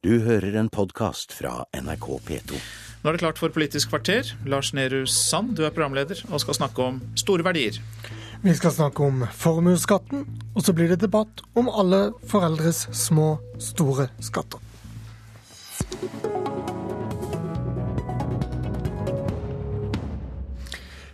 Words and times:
Du 0.00 0.14
hører 0.24 0.54
en 0.56 0.70
podkast 0.72 1.34
fra 1.36 1.66
NRK 1.76 2.06
P2. 2.24 2.56
Nå 3.02 3.10
er 3.10 3.16
det 3.16 3.20
klart 3.20 3.40
for 3.40 3.52
Politisk 3.52 3.90
kvarter. 3.92 4.30
Lars 4.48 4.70
Nehru 4.72 5.02
Sand, 5.04 5.50
du 5.58 5.66
er 5.66 5.74
programleder 5.76 6.22
og 6.30 6.40
skal 6.40 6.56
snakke 6.56 6.86
om 6.86 7.02
store 7.20 7.44
verdier. 7.44 7.76
Vi 8.40 8.54
skal 8.56 8.72
snakke 8.72 9.04
om 9.04 9.26
formuesskatten, 9.42 10.24
og 10.56 10.64
så 10.64 10.72
blir 10.72 10.88
det 10.88 11.02
debatt 11.04 11.44
om 11.52 11.68
alle 11.68 12.14
foreldres 12.32 12.86
små, 12.96 13.34
store 13.60 14.08
skatter. 14.24 14.64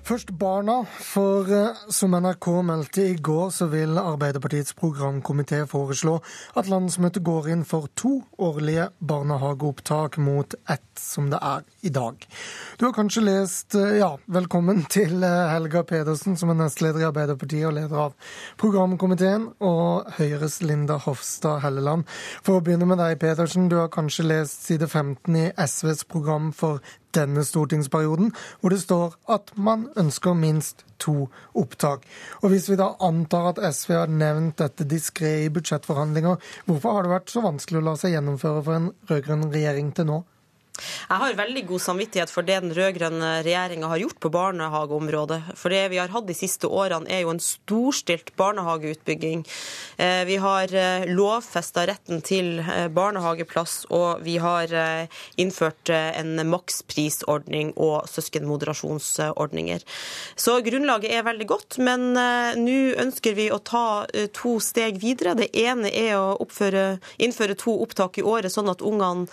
Først 0.07 0.29
barna, 0.39 0.85
for 1.03 1.49
eh, 1.51 1.79
som 1.91 2.13
NRK 2.15 2.47
meldte 2.63 3.03
i 3.11 3.15
går, 3.19 3.49
så 3.51 3.67
vil 3.67 3.99
Arbeiderpartiets 3.99 4.77
programkomité 4.79 5.65
foreslå 5.67 6.21
at 6.55 6.69
landsmøtet 6.71 7.25
går 7.27 7.49
inn 7.51 7.65
for 7.67 7.89
to 7.99 8.21
årlige 8.39 8.85
barnehageopptak 9.03 10.21
mot 10.23 10.55
ett 10.71 10.85
som 10.95 11.27
det 11.33 11.41
er 11.43 11.65
i 11.83 11.91
dag. 11.91 12.23
Du 12.79 12.85
har 12.87 12.95
kanskje 12.95 13.25
lest 13.27 13.75
eh, 13.75 13.97
Ja, 13.99 14.13
velkommen 14.31 14.85
til 14.95 15.27
eh, 15.27 15.51
Helga 15.51 15.83
Pedersen, 15.83 16.39
som 16.39 16.55
er 16.55 16.61
nestleder 16.61 17.03
i 17.03 17.09
Arbeiderpartiet 17.09 17.67
og 17.67 17.75
leder 17.75 18.05
av 18.05 18.15
programkomiteen, 18.63 19.49
og 19.59 20.13
Høyres 20.21 20.61
Linda 20.63 21.01
Hofstad 21.03 21.65
Helleland. 21.67 22.07
For 22.47 22.61
å 22.61 22.63
begynne 22.63 22.87
med 22.87 23.03
deg, 23.03 23.19
Pedersen. 23.25 23.67
Du 23.67 23.81
har 23.81 23.91
kanskje 23.91 24.29
lest 24.31 24.71
side 24.71 24.87
15 24.87 25.41
i 25.43 25.51
SVs 25.67 26.07
program 26.07 26.53
for 26.55 26.79
denne 27.17 27.45
stortingsperioden, 27.45 28.33
hvor 28.61 28.73
det 28.73 28.81
står 28.83 29.15
at 29.33 29.53
man 29.57 29.89
ønsker 30.01 30.37
minst 30.39 30.85
to 31.03 31.29
opptak. 31.55 32.07
Og 32.43 32.51
Hvis 32.53 32.69
vi 32.71 32.79
da 32.81 32.93
antar 33.01 33.51
at 33.53 33.63
SV 33.75 33.93
har 33.97 34.13
nevnt 34.13 34.59
dette 34.63 34.87
diskré 34.89 35.47
i 35.47 35.53
budsjettforhandlinger, 35.53 36.41
hvorfor 36.67 36.97
har 36.97 37.07
det 37.07 37.15
vært 37.17 37.35
så 37.35 37.45
vanskelig 37.45 37.83
å 37.83 37.87
la 37.91 37.97
seg 38.01 38.17
gjennomføre 38.17 38.65
for 38.65 38.79
en 38.79 38.91
rød-grønn 39.11 39.51
regjering 39.53 39.93
til 39.97 40.11
nå? 40.13 40.23
Jeg 40.77 41.23
har 41.23 41.39
veldig 41.39 41.63
god 41.69 41.83
samvittighet 41.83 42.33
for 42.33 42.47
det 42.47 42.59
den 42.63 42.75
rød-grønne 42.77 43.31
regjeringa 43.47 43.89
har 43.91 44.01
gjort 44.03 44.19
på 44.21 44.31
barnehageområdet. 44.35 45.41
For 45.59 45.73
det 45.73 45.85
vi 45.93 46.01
har 46.01 46.13
hatt 46.13 46.27
de 46.29 46.37
siste 46.37 46.69
årene, 46.69 47.09
er 47.11 47.25
jo 47.25 47.33
en 47.33 47.43
storstilt 47.43 48.33
barnehageutbygging. 48.37 49.45
Eh, 49.97 50.23
vi 50.29 50.37
har 50.43 50.73
eh, 50.75 51.07
lovfesta 51.09 51.87
retten 51.89 52.23
til 52.27 52.61
eh, 52.61 52.89
barnehageplass, 52.93 53.87
og 53.95 54.25
vi 54.27 54.37
har 54.43 54.73
innført 55.41 55.91
en 55.91 56.41
maksprisordning 56.49 57.73
og 57.81 58.09
søskenmoderasjonsordninger. 58.11 59.85
Så 60.37 60.59
grunnlaget 60.67 61.13
er 61.15 61.27
veldig 61.27 61.47
godt, 61.49 61.79
men 61.83 62.13
nå 62.13 62.77
ønsker 63.01 63.37
vi 63.37 63.49
å 63.53 63.59
ta 63.59 64.07
to 64.35 64.57
steg 64.63 65.01
videre. 65.03 65.37
Det 65.39 65.51
ene 65.57 65.91
er 65.91 66.17
å 66.19 66.37
oppføre, 66.43 66.99
innføre 67.23 67.57
to 67.59 67.77
opptak 67.85 68.19
i 68.21 68.27
året, 68.27 68.53
sånn 68.53 68.71
at 68.73 68.85
ungene 68.85 69.27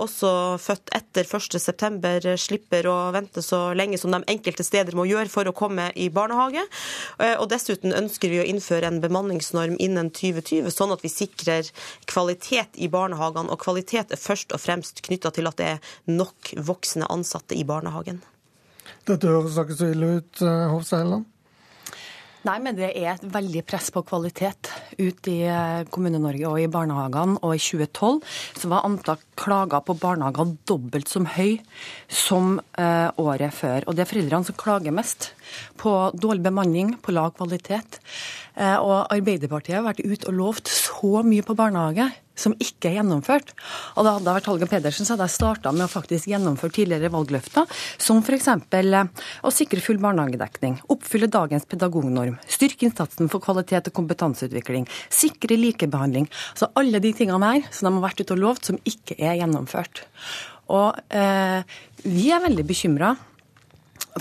også 0.00 0.32
født 0.70 0.90
etter 0.94 1.26
1.9 1.26 2.34
slipper 2.38 2.86
å 2.90 2.96
vente 3.14 3.42
så 3.42 3.72
lenge 3.76 3.98
som 3.98 4.14
de 4.14 4.20
enkelte 4.30 4.64
steder 4.66 4.96
må 4.98 5.06
gjøre 5.08 5.30
for 5.32 5.48
å 5.48 5.54
komme 5.56 5.88
i 5.98 6.08
barnehage. 6.14 6.62
Eh, 7.18 7.34
og 7.36 7.48
dessuten 7.50 7.94
ønsker 7.96 8.30
vi 8.32 8.42
å 8.42 8.46
innføre 8.46 8.90
en 8.90 9.00
bemanningsnorm 9.02 9.76
innen 9.82 10.12
2020, 10.14 10.70
sånn 10.74 10.94
at 10.94 11.02
vi 11.04 11.12
sikrer 11.12 11.70
kvalitet 12.10 12.78
i 12.78 12.90
barnehagene. 12.92 13.50
Og 13.50 13.62
kvalitet 13.62 14.14
er 14.14 14.20
først 14.20 14.54
og 14.54 14.62
fremst 14.62 15.02
knytta 15.06 15.34
til 15.34 15.50
at 15.50 15.58
det 15.60 15.72
er 15.74 15.96
nok 16.10 16.54
voksne 16.70 17.08
ansatte 17.10 17.58
i 17.58 17.66
barnehagen. 17.66 18.22
Dette 19.08 19.30
høres 19.30 19.58
ikke 19.58 19.78
så 19.78 19.90
ille 19.90 20.14
ut, 20.20 20.42
eh, 20.44 20.68
Hofstad 20.70 21.04
Helleland? 21.04 21.26
Nei, 22.46 22.56
men 22.64 22.76
det 22.78 22.94
er 22.96 23.16
et 23.16 23.26
veldig 23.26 23.66
press 23.68 23.90
på 23.92 24.00
kvalitet 24.06 24.70
ute 24.98 25.32
i 25.32 25.42
eh, 25.48 25.82
Kommune-Norge 25.92 26.48
og 26.48 26.60
i 26.62 26.68
barnehagene. 26.70 27.38
Og 27.44 27.56
i 27.56 27.62
2012 27.62 28.20
så 28.60 28.70
var 28.72 28.86
antall 28.88 29.20
klager 29.40 29.84
på 29.86 29.96
barnehager 30.00 30.54
dobbelt 30.68 31.10
som 31.10 31.28
høy 31.36 31.58
som 32.06 32.58
eh, 32.78 33.08
året 33.20 33.54
før. 33.56 33.86
Og 33.86 33.96
det 33.96 34.04
er 34.04 34.10
foreldrene 34.12 34.48
som 34.48 34.58
klager 34.60 34.94
mest 34.94 35.32
på 35.80 35.94
dårlig 36.14 36.44
bemanning, 36.46 36.96
på 37.02 37.14
lav 37.14 37.34
kvalitet. 37.38 38.00
Eh, 38.56 38.76
og 38.78 39.10
Arbeiderpartiet 39.12 39.78
har 39.78 39.86
vært 39.86 40.04
ute 40.04 40.30
og 40.30 40.36
lovt 40.38 40.72
så 40.72 41.22
mye 41.26 41.46
på 41.46 41.58
barnehage 41.58 42.10
som 42.40 42.54
ikke 42.58 42.90
er 42.90 42.98
gjennomført. 42.98 43.52
Og 43.96 44.06
da 44.06 44.16
hadde 44.16 44.26
jeg 44.26 44.38
vært 44.40 44.50
Holger 44.50 44.70
Pedersen, 44.70 45.06
så 45.06 45.14
hadde 45.14 45.28
jeg 45.28 45.36
starta 45.36 45.72
med 45.76 45.86
å 45.86 45.92
faktisk 45.92 46.30
gjennomføre 46.30 46.76
tidligere 46.80 47.12
valgløfter, 47.12 47.80
som 48.00 48.22
f.eks. 48.24 48.48
Eh, 48.50 49.26
å 49.44 49.54
sikre 49.54 49.84
full 49.84 50.00
barnehagedekning, 50.02 50.80
oppfylle 50.92 51.30
dagens 51.30 51.68
pedagognorm, 51.70 52.38
styrke 52.50 52.88
innsatsen 52.88 53.30
for 53.32 53.44
kvalitet 53.44 53.90
og 53.90 53.96
kompetanseutvikling, 54.00 54.88
sikre 55.12 55.58
likebehandling. 55.60 56.30
Så 56.58 56.70
alle 56.80 57.02
de 57.02 57.14
tingene 57.16 57.54
her 57.54 57.68
som 57.70 57.90
de 57.90 57.96
har 57.98 58.08
vært 58.08 58.24
ute 58.24 58.36
og 58.36 58.44
lovt, 58.44 58.70
som 58.70 58.80
ikke 58.88 59.18
er 59.18 59.40
gjennomført. 59.42 60.04
Og 60.70 60.94
eh, 61.14 61.66
vi 62.06 62.30
er 62.32 62.44
veldig 62.44 62.64
bekymra 62.66 63.14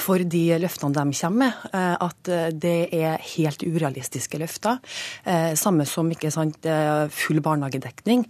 for 0.01 0.23
de 0.23 0.43
løftene 0.61 0.95
de 0.95 1.17
kommer 1.19 1.45
med, 1.45 1.65
eh, 1.73 1.95
at 2.07 2.31
eh, 2.31 2.49
det 2.53 2.89
er 2.95 3.21
helt 3.35 3.63
urealistiske 3.63 4.39
løfter. 4.41 4.79
Eh, 5.25 5.53
samme 5.59 5.85
som 5.89 6.09
ikke 6.11 6.31
sant, 6.33 6.57
full 7.13 7.39
barnehagedekning. 7.43 8.25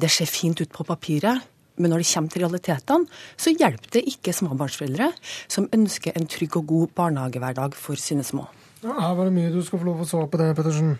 Det 0.00 0.10
ser 0.10 0.28
fint 0.28 0.60
ut 0.60 0.70
på 0.72 0.84
papiret. 0.86 1.42
Men 1.80 1.92
når 1.92 2.02
det 2.02 2.08
kommer 2.12 2.32
til 2.32 2.44
realitetene, 2.44 3.20
så 3.40 3.52
hjelper 3.54 3.94
det 3.96 4.02
ikke 4.10 4.34
småbarnsforeldre 4.36 5.10
som 5.48 5.68
ønsker 5.72 6.16
en 6.16 6.28
trygg 6.28 6.58
og 6.60 6.66
god 6.68 6.96
barnehagehverdag 6.98 7.76
for 7.78 8.00
sine 8.00 8.26
små. 8.26 8.48
Ja, 8.82 8.96
her 8.96 9.14
var 9.16 9.28
det 9.28 9.36
mye 9.36 9.52
du 9.52 9.62
skal 9.64 9.80
få 9.80 9.88
lov 9.88 10.02
å 10.04 10.08
svare 10.08 10.28
på 10.28 10.40
det, 10.40 10.52
Pettersen. 10.58 10.98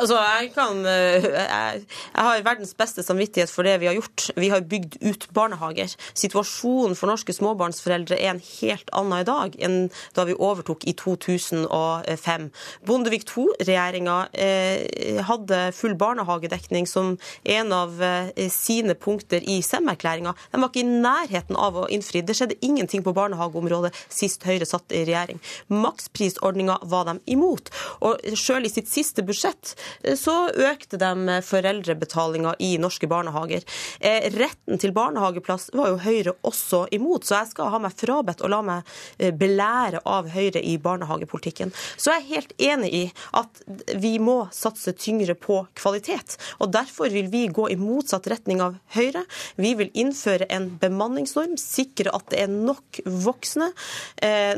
Altså, 0.00 0.16
jeg, 0.16 0.52
kan, 0.54 0.78
eh, 0.88 1.24
jeg, 1.24 1.82
jeg, 1.84 2.24
har 2.24 2.44
verdens 2.46 2.72
beste 2.78 3.02
samvittighet 3.04 3.50
for 3.52 3.66
det 3.66 3.74
vi 3.82 3.90
har 3.90 3.96
gjort. 3.98 4.30
Vi 4.40 4.48
har 4.48 4.64
bygd 4.64 4.96
ut 5.04 5.26
barnehager. 5.36 5.92
Situasjonen 6.16 6.96
for 6.96 7.12
norske 7.12 7.34
småbarnsforeldre 7.36 8.16
er 8.16 8.32
en 8.32 8.40
helt 8.40 8.88
annen 8.96 9.20
i 9.20 9.26
dag 9.28 9.58
enn 9.60 9.76
da 10.16 10.24
vi 10.28 10.36
overtok 10.36 10.86
i 10.88 10.94
2005. 10.96 12.48
Bondevik 12.88 13.26
II-regjeringa 13.28 14.16
eh, 14.32 15.20
hadde 15.28 15.60
full 15.76 15.96
barnehagedekning 16.00 16.88
som 16.88 17.18
en 17.44 17.76
av 17.76 18.00
eh, 18.02 18.48
sine 18.52 18.96
punkter 18.96 19.44
i 19.44 19.60
Sem-erklæringa. 19.66 20.32
De 20.54 20.62
var 20.62 20.72
ikke 20.72 20.86
i 20.86 21.02
nærheten 21.04 21.58
av 21.60 21.82
å 21.82 21.86
innfri. 21.92 22.24
Det 22.24 22.38
skjedde 22.38 22.60
ingenting 22.64 23.04
på 23.04 23.16
barnehageområdet 23.16 23.92
sist 24.08 24.48
Høyre 24.48 24.66
satt 24.66 24.96
i 24.96 25.04
regjering. 25.04 25.38
Maksprisordninga 25.68 26.80
var 26.88 27.10
de 27.10 27.18
imot. 27.36 27.68
Og 28.00 28.32
selv 28.40 28.66
i 28.66 28.72
sitt 28.72 28.88
siste 28.90 29.24
budsjett 29.26 29.76
så 30.18 30.36
økte 30.50 30.98
de 31.00 31.38
foreldrebetalinga 31.46 32.54
i 32.58 32.76
norske 32.80 33.08
barnehager. 33.10 33.64
Eh, 34.00 34.28
retten 34.34 34.80
til 34.80 34.94
barnehageplass 34.96 35.70
var 35.76 35.92
jo 35.92 36.00
Høyre 36.02 36.34
også 36.46 36.84
imot, 36.94 37.26
så 37.26 37.40
jeg 37.40 37.52
skal 37.52 37.72
ha 37.72 37.80
meg 37.82 37.96
frabedt 37.98 38.42
å 38.42 38.50
la 38.52 38.60
meg 38.66 38.92
eh, 39.18 39.32
belære 39.34 40.02
av 40.08 40.30
Høyre 40.32 40.62
i 40.62 40.76
barnehagepolitikken. 40.82 41.72
Så 41.96 42.12
jeg 42.12 42.22
er 42.22 42.30
helt 42.32 42.54
enig 42.58 42.92
i 42.92 43.04
at 43.38 43.62
vi 44.02 44.16
må 44.22 44.38
satse 44.54 44.94
tyngre 44.98 45.36
på 45.38 45.62
kvalitet. 45.78 46.38
Og 46.62 46.72
derfor 46.74 47.12
vil 47.12 47.30
vi 47.32 47.46
gå 47.52 47.68
i 47.72 47.78
motsatt 47.80 48.28
retning 48.32 48.62
av 48.64 48.78
Høyre. 48.96 49.24
Vi 49.56 49.74
vil 49.78 49.92
innføre 49.98 50.48
en 50.52 50.70
bemanningsnorm, 50.82 51.56
sikre 51.60 52.12
at 52.14 52.28
det 52.32 52.44
er 52.44 52.52
nok 52.52 53.00
voksne, 53.04 53.70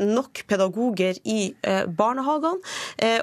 nok 0.01 0.43
pedagoger 0.49 1.17
i 1.23 1.53
barnehagene. 1.97 2.61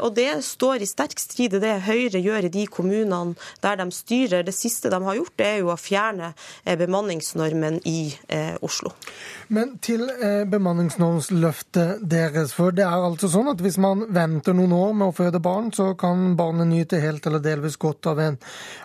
Og 0.03 0.15
det 0.17 0.29
står 0.47 0.83
i 0.83 0.89
sterk 0.89 1.21
strid 1.21 1.57
i 1.57 1.63
det 1.63 1.75
Høyre 1.87 1.92
gjør 1.95 2.47
i 2.47 2.53
de 2.53 2.67
kommunene 2.71 3.37
der 3.63 3.79
de 3.81 3.87
styrer. 3.95 4.45
Det 4.47 4.55
siste 4.55 4.91
de 4.93 5.01
har 5.05 5.19
gjort, 5.19 5.41
er 5.45 5.61
jo 5.61 5.73
å 5.73 5.79
fjerne 5.81 6.33
eh, 6.65 6.77
bemanningsnormen 6.79 7.81
i 7.89 8.13
eh, 8.29 8.55
Oslo. 8.63 8.95
Men 9.53 9.77
til 9.85 10.05
eh, 10.11 10.45
bemanningsnormsløftet 10.49 12.05
deres. 12.09 12.55
For 12.57 12.75
det 12.75 12.87
er 12.87 13.07
altså 13.09 13.31
sånn 13.33 13.53
at 13.53 13.63
hvis 13.65 13.79
man 13.83 14.07
venter 14.13 14.57
noen 14.57 14.75
år 14.77 14.95
med 14.99 15.11
å 15.11 15.17
føde 15.17 15.43
barn, 15.43 15.73
så 15.75 15.93
kan 15.99 16.35
barnet 16.39 16.71
nyte 16.71 17.01
helt 17.03 17.27
eller 17.29 17.43
delvis 17.45 17.79
godt 17.81 18.11
av 18.13 18.23
en, 18.23 18.39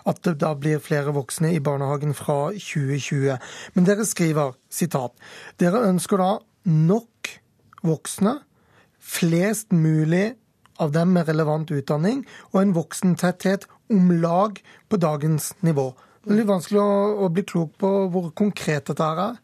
at 0.08 0.22
det 0.26 0.38
da 0.42 0.54
blir 0.58 0.82
flere 0.84 1.14
voksne 1.16 1.52
i 1.54 1.62
barnehagen 1.64 2.14
fra 2.16 2.50
2020. 2.56 3.38
Men 3.76 3.88
dere 3.88 4.06
skriver, 4.08 4.56
sitat, 4.72 5.14
dere 5.60 5.86
ønsker 5.88 6.20
da 6.20 6.32
nok 6.68 7.32
voksne, 7.86 8.38
flest 8.98 9.72
mulig 9.72 10.34
av 10.78 10.92
dem 10.94 11.12
med 11.16 11.28
relevant 11.28 11.70
utdanning, 11.74 12.24
og 12.52 12.62
en 12.62 12.74
voksentetthet 12.76 13.66
om 13.92 14.12
lag 14.22 14.60
på 14.88 15.00
dagens 15.00 15.52
nivå. 15.66 15.90
Det 16.24 16.34
er 16.34 16.40
litt 16.42 16.50
vanskelig 16.50 16.80
å, 16.82 16.94
å 17.24 17.28
bli 17.32 17.44
klok 17.46 17.76
på 17.80 17.92
hvor 18.12 18.30
konkret 18.36 18.90
dette 18.90 19.10
er. 19.24 19.38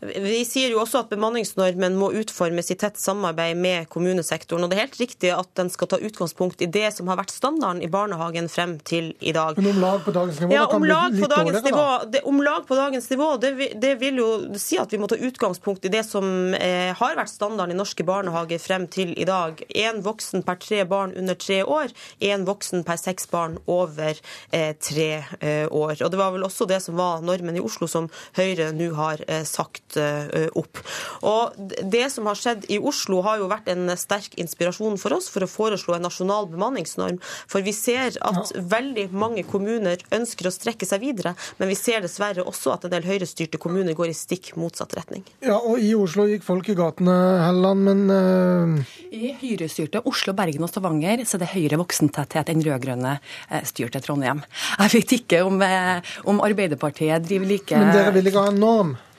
Vi 0.00 0.42
sier 0.48 0.72
jo 0.72 0.82
også 0.82 1.04
at 1.04 1.12
bemanningsnormen 1.12 1.96
må 1.98 2.12
utformes 2.22 2.70
i 2.72 2.76
tett 2.78 2.98
samarbeid 3.00 3.56
med 3.56 3.88
kommunesektoren. 3.92 4.64
og 4.64 4.70
Det 4.70 4.78
er 4.78 4.86
helt 4.86 5.00
riktig 5.00 5.32
at 5.34 5.50
den 5.58 5.70
skal 5.72 5.90
ta 5.92 6.00
utgangspunkt 6.02 6.62
i 6.62 6.70
det 6.70 6.88
som 6.96 7.10
har 7.10 7.20
vært 7.20 7.34
standarden 7.34 7.82
i 7.84 7.90
barnehagen 7.92 8.48
frem 8.52 8.78
til 8.80 9.12
i 9.20 9.34
dag. 9.36 9.58
Men 9.58 9.74
om 9.74 9.80
lag 9.82 10.04
på 10.04 10.14
dagens 10.14 10.40
nivå? 10.40 10.54
Ja, 10.54 10.66
kan 10.66 10.80
om 10.80 10.86
bli 10.86 10.92
lag 10.92 11.12
litt 11.12 11.24
på 11.24 11.30
dagens 11.32 11.58
dårligere, 11.58 11.70
nivå, 11.70 12.12
det, 12.12 12.22
om 12.28 12.42
lag 12.42 12.66
på 12.68 12.78
dagens 12.78 13.10
nivå, 13.10 13.28
det, 13.42 13.52
det 13.82 13.94
vil 14.00 14.20
jo 14.22 14.30
si 14.60 14.78
at 14.80 14.92
vi 14.92 15.00
må 15.02 15.08
ta 15.10 15.18
utgangspunkt 15.18 15.86
i 15.88 15.92
det 15.92 16.04
som 16.08 16.54
eh, 16.58 16.92
har 16.98 17.18
vært 17.18 17.32
standarden 17.32 17.74
i 17.74 17.78
norske 17.78 18.06
barnehager 18.06 18.62
frem 18.62 18.86
til 18.92 19.14
i 19.18 19.26
dag. 19.28 19.62
Én 19.68 20.02
voksen 20.04 20.44
per 20.46 20.60
tre 20.62 20.82
barn 20.88 21.14
under 21.18 21.38
tre 21.38 21.62
år, 21.64 21.92
én 22.20 22.46
voksen 22.48 22.84
per 22.86 23.00
seks 23.00 23.28
barn 23.32 23.58
over 23.70 24.18
eh, 24.50 24.72
tre 24.78 25.10
eh, 25.40 25.66
år. 25.68 25.96
Og 26.02 26.10
Det 26.10 26.20
var 26.20 26.34
vel 26.34 26.46
også 26.46 26.68
det 26.70 26.80
som 26.84 26.98
var 26.98 27.22
normen 27.24 27.56
i 27.58 27.62
Oslo, 27.64 27.88
som 27.90 28.08
Høyre 28.36 28.70
nå 28.76 28.92
har 28.98 29.22
eh, 29.28 29.44
sagt 29.52 29.98
eh, 30.00 30.48
opp. 30.58 30.80
Og 31.28 31.56
Det 31.82 32.04
som 32.12 32.28
har 32.30 32.38
skjedd 32.38 32.66
i 32.72 32.78
Oslo, 32.80 33.20
har 33.26 33.40
jo 33.40 33.50
vært 33.50 33.70
en 33.72 33.92
sterk 33.98 34.36
inspirasjon 34.40 34.98
for 35.00 35.16
oss 35.16 35.28
for 35.32 35.44
å 35.44 35.50
foreslå 35.50 35.96
en 35.96 36.06
nasjonal 36.06 36.48
bemanningsnorm. 36.52 37.20
For 37.50 37.64
vi 37.64 37.74
ser 37.76 38.16
at 38.24 38.52
veldig 38.56 39.08
mange 39.12 39.44
kommuner 39.48 40.02
ønsker 40.14 40.48
å 40.48 40.54
strekke 40.54 40.88
seg 40.88 41.02
videre, 41.04 41.34
men 41.58 41.70
vi 41.70 41.78
ser 41.78 42.02
dessverre 42.04 42.44
også 42.48 42.76
at 42.76 42.86
en 42.86 42.94
del 42.94 43.06
høyrestyrte 43.06 43.60
kommuner 43.62 43.96
går 43.98 44.12
i 44.12 44.16
stikk 44.16 44.54
motsatt 44.60 44.96
retning. 44.98 45.24
Ja, 45.44 45.58
og 45.58 45.82
I 45.82 45.92
Oslo 45.98 46.26
gikk 46.30 46.46
folk 46.46 46.70
i 46.72 46.78
gatene, 46.78 47.16
Helleland, 47.46 47.86
men 47.88 48.02
uh... 48.12 48.98
I 49.12 49.34
høyrestyrte 49.42 50.02
Oslo, 50.08 50.32
Bergen 50.36 50.64
og 50.64 50.72
Stavanger 50.72 51.24
så 51.28 51.36
er 51.36 51.44
det 51.44 51.52
høyere 51.52 51.80
voksentetthet 51.82 52.48
enn 52.52 52.64
rød-grønne 52.64 53.16
eh, 53.18 53.64
styrte 53.68 54.00
Trondheim. 54.04 54.40
Jeg 54.80 54.94
vet 54.96 55.16
ikke 55.18 55.42
om, 55.46 55.60
om 56.30 56.40
Arbeiderpartiet 56.44 57.26
driver 57.26 57.50
like 57.50 57.82
men 57.82 57.96
dere 57.96 58.12
vil 58.14 58.30
ikke 58.30 58.44
ha 58.44 58.52
en 58.52 58.62
norm? 58.62 58.92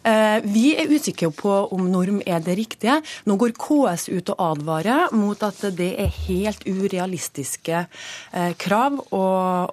Vi 0.00 0.70
er 0.80 0.88
usikre 0.88 1.28
på 1.34 1.52
om 1.74 1.84
norm 1.92 2.22
er 2.24 2.40
det 2.44 2.56
riktige. 2.56 3.00
Nå 3.28 3.36
går 3.40 3.52
KS 3.60 4.08
ut 4.08 4.30
og 4.32 4.42
advarer 4.50 5.12
mot 5.16 5.40
at 5.44 5.60
det 5.76 5.90
er 6.00 6.12
helt 6.26 6.64
urealistiske 6.66 7.82
eh, 7.84 8.52
krav 8.60 8.98
å, 9.12 9.24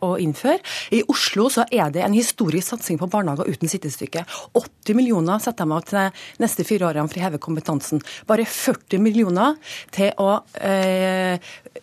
å 0.03 0.09
innføre. 0.21 0.59
I 0.95 1.03
Oslo 1.11 1.47
så 1.53 1.65
er 1.71 1.91
det 1.93 2.03
en 2.05 2.15
historisk 2.15 2.73
satsing 2.73 2.99
på 2.99 3.09
barnehager 3.11 3.49
uten 3.49 3.71
sittestykke. 3.71 4.25
80 4.57 4.97
millioner 4.97 5.41
setter 5.43 5.67
de 5.67 5.77
av 5.77 5.87
til 5.87 6.25
neste 6.43 6.65
fire 6.67 6.89
årene 6.89 7.07
for 7.11 7.21
å 7.21 7.25
heve 7.27 7.41
kompetansen. 7.43 8.03
Bare 8.29 8.47
40 8.47 9.03
millioner 9.03 9.57
til 9.95 10.11
å 10.23 10.39
eh, 10.59 11.37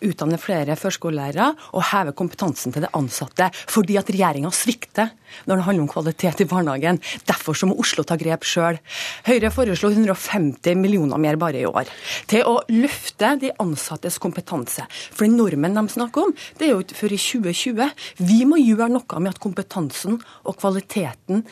utdanne 0.05 0.39
flere 0.41 0.75
førskolelærere 0.79 1.51
og 1.73 1.87
heve 1.91 2.15
kompetansen 2.17 2.75
til 2.75 2.85
de 2.85 2.91
ansatte. 2.97 3.49
Fordi 3.71 3.97
at 3.99 4.11
regjeringa 4.11 4.51
svikter 4.53 5.13
når 5.45 5.59
det 5.59 5.65
handler 5.67 5.85
om 5.85 5.91
kvalitet 5.91 6.43
i 6.43 6.49
barnehagen. 6.49 6.99
Derfor 7.27 7.57
så 7.57 7.69
må 7.69 7.77
Oslo 7.81 8.05
ta 8.07 8.17
grep 8.19 8.34
sjøl. 8.43 8.79
Høyre 9.27 9.51
foreslo 9.55 9.93
150 9.93 10.75
millioner 10.75 11.21
mer 11.21 11.39
bare 11.39 11.61
i 11.61 11.67
år 11.69 11.87
til 12.27 12.43
å 12.43 12.57
løfte 12.73 13.35
de 13.39 13.53
ansattes 13.63 14.19
kompetanse. 14.19 14.83
For 14.91 15.23
den 15.23 15.37
normen 15.39 15.77
de 15.77 15.85
snakker 15.95 16.27
om, 16.27 16.33
det 16.59 16.67
er 16.67 16.73
jo 16.73 16.83
ikke 16.83 16.99
før 16.99 17.15
i 17.15 17.21
2020. 17.21 17.93
Vi 18.27 18.41
må 18.49 18.59
gjøre 18.59 18.91
noe 18.91 19.21
med 19.21 19.35
at 19.35 19.43
kompetansen 19.43 20.19
og 20.43 20.57
kvaliteten 20.59 21.45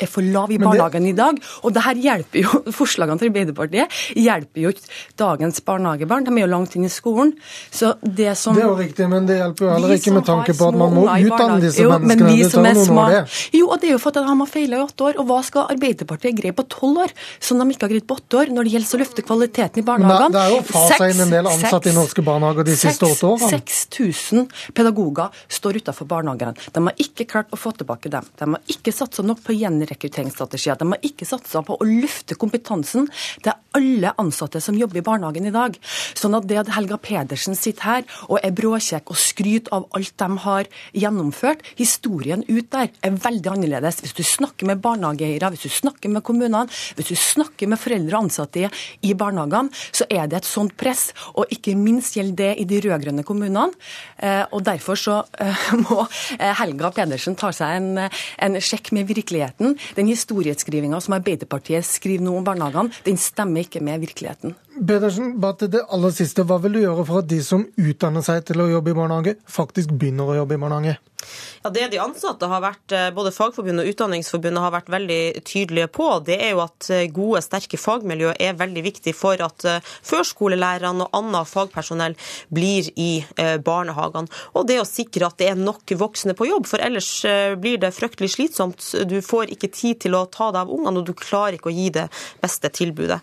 er 0.00 0.10
for 0.10 0.22
lav 0.22 0.50
i 0.50 0.58
Men 0.58 0.68
barnehagen 0.68 1.06
i 1.06 1.12
dag. 1.16 1.38
Og 1.62 1.72
det 1.74 1.82
her 1.84 1.94
hjelper 1.94 2.42
jo, 2.42 2.62
forslagene 2.80 3.18
til 3.20 3.30
Arbeiderpartiet 3.30 3.98
hjelper 4.18 4.60
jo 4.64 4.72
ikke 4.74 4.88
dagens 5.20 5.60
barnehagebarn. 5.64 6.24
De 6.26 6.34
er 6.34 6.44
jo 6.46 6.50
langt 6.50 6.74
inn 6.78 6.84
i 6.88 6.92
skolen. 6.92 7.34
Så 7.70 7.94
det 8.02 8.32
som 8.40 8.54
Det 8.54 8.64
er 8.64 8.68
jo 8.68 8.78
riktig, 8.78 9.08
men 9.10 9.26
det 9.28 9.38
hjelper 9.40 9.66
jo 9.68 9.70
heller 9.74 9.94
ikke 9.98 10.14
med 10.16 10.26
tanke 10.28 10.56
på 10.58 10.68
at 10.70 10.78
man 10.80 10.94
må 10.94 11.04
utdanne 11.08 11.60
disse 11.62 11.82
jo, 11.84 11.90
men 11.94 12.08
menneskene. 12.08 12.32
vi 12.32 12.42
Det 12.42 12.50
som 12.52 12.66
er 12.66 12.74
små- 12.74 13.06
Jo, 13.54 13.68
og 13.70 13.80
det 13.80 13.88
er 13.88 13.92
jo 13.94 13.98
for 14.02 14.10
at 14.14 14.20
de 14.22 14.24
har 14.40 14.46
feila 14.54 14.76
i 14.80 14.84
åtte 14.84 15.04
år. 15.08 15.18
Og 15.20 15.26
hva 15.28 15.40
skal 15.44 15.68
Arbeiderpartiet 15.74 16.36
greie 16.40 16.52
på 16.52 16.66
tolv 16.68 16.98
år, 17.06 17.14
som 17.40 17.58
de 17.58 17.68
ikke 17.74 17.86
har 17.86 17.92
greid 17.94 18.06
på 18.06 18.16
åtte 18.18 18.40
år, 18.42 18.52
når 18.54 18.64
det 18.64 18.72
gjelder 18.74 18.94
å 18.98 19.00
løfte 19.04 19.22
kvaliteten 19.24 19.78
i 19.78 19.84
Men 19.84 19.84
det, 19.84 19.88
barnehagene? 19.90 20.32
det 20.34 20.42
er 20.42 20.50
jo 20.54 20.62
fasa 20.68 21.08
inn 21.10 21.20
en 21.24 21.30
del 21.30 21.46
ansatte 21.46 21.90
i 21.90 21.94
norske 21.96 22.22
barnehager 22.24 22.64
de 22.64 22.76
siste 22.76 23.06
åtte 23.06 23.26
årene. 23.30 23.50
6000 23.54 24.48
pedagoger 24.74 25.30
står 25.48 25.78
utenfor 25.80 26.06
barnehagene. 26.10 26.54
De 26.72 26.82
har 26.88 26.94
ikke 27.04 27.26
klart 27.30 27.50
å 27.54 27.58
få 27.60 27.72
tilbake 27.76 28.10
dem. 28.12 28.24
De 28.38 28.50
har 28.54 28.60
ikke 28.74 28.92
satsa 28.94 29.22
nok 29.26 29.42
på 29.44 29.56
gjenrekrutteringsstrategier. 29.84 30.78
De 30.80 30.88
har 30.90 31.06
ikke 31.06 31.28
satsa 31.28 31.62
på 31.64 31.76
å 31.78 31.88
løfte 31.88 32.36
kompetansen 32.40 33.08
til 33.44 33.52
alle 33.74 34.12
ansatte 34.20 34.60
som 34.62 34.76
jobber 34.78 35.00
i 35.00 35.04
barnehagen 35.06 35.48
i 35.48 35.54
dag. 35.54 35.76
Sånn 36.14 36.36
at 36.38 36.46
det 36.48 36.60
at 36.62 36.72
Helga 36.76 36.98
Pedersen 37.02 37.56
sitter 37.58 37.84
her 37.84 38.04
og 38.28 38.38
er 38.40 38.54
bråkjekk 38.54 39.12
og 39.12 39.20
skryter 39.20 39.74
av 39.74 39.88
alt 39.96 40.14
de 40.20 40.28
har 40.44 40.70
gjennomført, 40.94 41.64
historien 41.78 42.44
ut 42.48 42.70
der 42.72 42.90
er 43.04 43.18
veldig 43.24 43.52
annerledes. 43.54 44.00
Hvis 44.04 44.16
du 44.16 44.22
snakker 44.26 44.68
med 44.70 44.82
barnehageeiere, 44.84 45.50
hvis 45.54 45.66
du 45.66 45.72
snakker 45.72 46.12
med 46.12 46.24
kommunene, 46.26 46.66
hvis 46.96 47.12
du 47.12 47.18
snakker 47.18 47.70
med 47.70 47.80
foreldre 47.80 48.16
og 48.18 48.28
ansatte 48.28 48.70
i 49.04 49.14
barnehagene, 49.18 49.72
så 49.92 50.06
er 50.10 50.28
det 50.30 50.40
et 50.40 50.48
sånt 50.48 50.76
press. 50.80 51.10
Og 51.34 51.50
ikke 51.52 51.76
minst 51.78 52.16
gjelder 52.16 52.40
det 52.40 52.52
i 52.62 52.68
de 52.68 52.80
rød-grønne 52.84 53.24
kommunene. 53.26 53.74
Eh, 54.18 54.44
Og 54.54 54.62
derfor 54.64 54.98
så 54.98 55.16
eh, 55.40 55.64
må 55.84 56.04
eh, 56.38 56.52
Helga 56.60 56.90
Pedersen 56.94 57.36
ta 57.38 57.50
seg 57.54 57.78
en, 57.78 58.06
en 58.38 58.60
sjekk 58.62 58.92
med 58.94 59.08
virkeligheten. 59.10 59.73
Den 59.96 60.10
historieskrivinga 60.10 61.00
som 61.04 61.16
Arbeiderpartiet 61.18 61.86
skriver 61.86 62.24
nå 62.26 62.36
om 62.38 62.46
barnehagene, 62.46 62.94
den 63.06 63.20
stemmer 63.20 63.66
ikke 63.66 63.82
med 63.84 64.04
virkeligheten. 64.06 64.54
Pedersen, 64.74 65.40
bare 65.40 65.58
til 65.62 65.70
det 65.76 65.84
aller 65.94 66.14
siste. 66.14 66.42
Hva 66.46 66.58
vil 66.62 66.76
du 66.76 66.82
gjøre 66.82 67.06
for 67.06 67.22
at 67.22 67.30
de 67.30 67.40
som 67.46 67.62
utdanner 67.78 68.24
seg 68.26 68.42
til 68.48 68.62
å 68.64 68.70
jobbe 68.72 68.90
i 68.90 68.96
barnehage, 68.98 69.36
faktisk 69.46 69.94
begynner 69.94 70.32
å 70.32 70.38
jobbe 70.42 70.58
i 70.58 70.62
barnehage? 70.62 70.96
Ja, 71.62 71.70
Det 71.70 71.88
de 71.88 71.98
ansatte 71.98 72.46
har 72.46 72.60
vært, 72.60 72.92
eh, 72.92 73.10
både 73.10 73.32
Fagforbundet 73.32 73.86
og 73.86 73.94
Utdanningsforbundet 73.94 74.60
har 74.60 74.72
vært 74.74 74.90
veldig 74.92 75.44
tydelige 75.44 75.88
på, 75.88 76.08
det 76.24 76.36
er 76.36 76.50
jo 76.52 76.60
at 76.60 76.90
eh, 76.90 77.06
gode, 77.08 77.40
sterke 77.40 77.78
fagmiljø 77.80 78.34
er 78.38 78.58
veldig 78.58 78.82
viktig 78.84 79.14
for 79.16 79.40
at 79.40 79.64
eh, 79.64 79.80
førskolelærerne 80.04 81.06
og 81.06 81.16
annet 81.16 81.48
fagpersonell 81.48 82.16
blir 82.52 82.90
i 83.00 83.24
eh, 83.36 83.56
barnehagene. 83.56 84.28
Og 84.54 84.68
det 84.68 84.80
å 84.80 84.84
sikre 84.84 85.30
at 85.30 85.38
det 85.38 85.48
er 85.48 85.56
nok 85.56 85.94
voksne 85.96 86.36
på 86.36 86.50
jobb, 86.50 86.68
for 86.68 86.84
ellers 86.84 87.24
blir 87.60 87.78
det 87.80 87.94
fryktelig 87.94 88.34
slitsomt. 88.34 88.84
Du 89.08 89.20
får 89.24 89.52
ikke 89.54 89.70
tid 89.72 90.00
til 90.04 90.14
å 90.18 90.26
ta 90.26 90.50
deg 90.52 90.64
av 90.64 90.72
ungene, 90.72 91.00
og 91.00 91.08
du 91.08 91.14
klarer 91.16 91.56
ikke 91.56 91.70
å 91.70 91.74
gi 91.74 91.88
det 91.94 92.06
beste 92.42 92.68
tilbudet. 92.74 93.20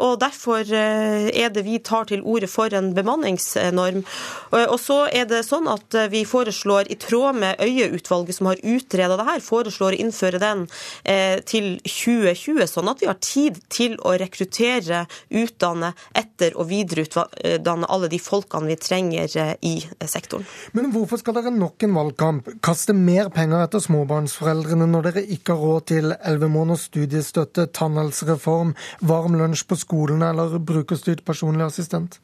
Og 0.00 0.18
Derfor 0.20 0.39
eh, 0.48 1.28
er 1.34 1.50
det 1.52 1.64
vi 1.66 1.78
tar 1.84 2.08
til 2.10 2.22
orde 2.22 2.48
for 2.50 2.72
en 2.74 2.92
bemanningsnorm. 2.96 4.02
Og 4.50 4.58
og 4.70 4.78
så 4.80 4.98
er 5.12 5.26
det 5.30 5.42
sånn 5.46 5.68
at 5.70 5.94
eh, 5.94 6.08
vi 6.12 6.24
foreslår, 6.28 6.90
i 6.90 6.96
tråd 7.00 7.38
med 7.42 7.60
Øie-utvalget 7.60 8.38
som 8.38 8.50
har 8.50 8.62
utreda 8.62 9.18
det 9.18 9.28
her, 9.28 9.44
foreslår 9.44 9.96
å 9.96 10.00
innføre 10.06 10.40
den 10.42 10.66
eh, 11.04 11.40
til 11.44 11.76
2020, 11.84 12.66
sånn 12.70 12.90
at 12.92 13.02
vi 13.02 13.10
har 13.10 13.20
tid 13.20 13.60
til 13.72 13.98
å 14.00 14.16
rekruttere, 14.20 15.06
utdanne, 15.30 15.94
etter- 16.14 16.29
og 16.54 16.68
videreutdanne 16.70 17.88
alle 17.90 18.10
de 18.12 18.20
folkene 18.22 18.70
vi 18.70 18.78
trenger 18.80 19.36
eh, 19.40 19.52
i 19.66 19.74
sektoren. 20.06 20.46
Men 20.76 20.90
hvorfor 20.94 21.20
skal 21.20 21.36
dere 21.36 21.52
nok 21.54 21.86
en 21.86 21.96
valgkamp 21.98 22.50
kaste 22.64 22.96
mer 22.96 23.30
penger 23.34 23.66
etter 23.66 23.82
småbarnsforeldrene 23.84 24.88
når 24.90 25.10
dere 25.10 25.26
ikke 25.36 25.56
har 25.56 25.66
råd 25.66 25.86
til 25.92 26.14
11 26.16 26.50
måneders 26.52 26.88
studiestøtte, 26.90 27.68
tannhelsereform, 27.76 28.74
varm 29.00 29.38
lunsj 29.40 29.66
på 29.68 29.78
skolene 29.80 30.32
eller 30.32 30.58
brukerstyrt 30.58 31.24
personlig 31.26 31.68
assistent? 31.68 32.20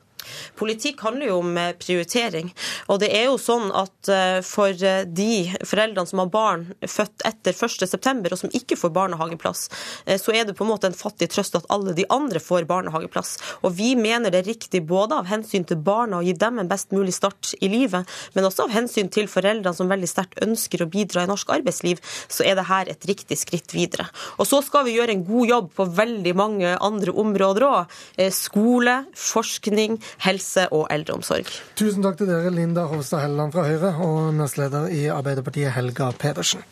Politikk 0.56 1.02
handler 1.04 1.30
jo 1.30 1.40
om 1.42 1.56
eh, 1.60 1.72
prioritering. 1.78 2.52
Og 2.90 3.00
det 3.02 3.10
er 3.14 3.26
jo 3.28 3.36
sånn 3.40 3.70
at 3.76 4.10
eh, 4.12 4.38
for 4.46 4.72
eh, 4.72 5.04
de 5.06 5.46
foreldrene 5.66 6.08
som 6.08 6.22
har 6.22 6.30
barn 6.32 6.66
født 6.80 7.24
etter 7.28 7.56
1.9, 7.56 8.30
og 8.30 8.40
som 8.40 8.54
ikke 8.56 8.78
får 8.78 8.92
barnehageplass, 8.96 9.66
eh, 10.06 10.18
så 10.20 10.34
er 10.34 10.46
det 10.46 10.56
på 10.58 10.64
en 10.66 10.72
måte 10.72 10.90
en 10.90 10.96
fattig 10.96 11.28
trøst 11.34 11.58
at 11.58 11.66
alle 11.72 11.94
de 11.96 12.06
andre 12.12 12.42
får 12.42 12.68
barnehageplass. 12.70 13.36
Og 13.66 13.76
vi 13.78 13.94
mener 13.98 14.32
det 14.32 14.42
er 14.42 14.50
riktig 14.52 14.82
både 14.88 15.20
av 15.20 15.30
hensyn 15.30 15.66
til 15.68 15.80
barna 15.82 16.20
å 16.20 16.26
gi 16.26 16.36
dem 16.36 16.60
en 16.62 16.70
best 16.70 16.94
mulig 16.94 17.14
start 17.16 17.54
i 17.60 17.70
livet, 17.72 18.08
men 18.34 18.48
også 18.48 18.66
av 18.66 18.74
hensyn 18.74 19.10
til 19.12 19.30
foreldrene 19.30 19.76
som 19.76 19.90
veldig 19.90 20.10
sterkt 20.10 20.42
ønsker 20.44 20.84
å 20.84 20.90
bidra 20.90 21.24
i 21.24 21.30
norsk 21.30 21.52
arbeidsliv, 21.58 22.02
så 22.28 22.46
er 22.46 22.56
det 22.58 22.68
her 22.70 22.90
et 22.92 23.08
riktig 23.08 23.38
skritt 23.40 23.74
videre. 23.76 24.08
Og 24.40 24.48
så 24.48 24.62
skal 24.64 24.86
vi 24.86 24.96
gjøre 24.96 25.16
en 25.16 25.26
god 25.26 25.50
jobb 25.52 25.70
på 25.76 25.88
veldig 25.96 26.34
mange 26.38 26.74
andre 26.82 27.14
områder 27.16 27.66
òg. 27.66 27.96
Skole, 28.34 28.98
forskning, 29.16 29.98
helse 30.24 30.66
og 30.72 30.86
eldreomsorg. 30.92 31.50
Tusen 31.78 32.04
takk 32.06 32.18
til 32.20 32.30
dere, 32.30 32.52
Linda 32.54 32.86
Hofstad 32.90 33.24
Helleland 33.24 33.54
fra 33.56 33.66
Høyre 33.68 33.92
og 34.06 34.34
nestleder 34.38 34.88
i 34.92 35.06
Arbeiderpartiet, 35.12 35.74
Helga 35.76 36.12
Pedersen. 36.18 36.64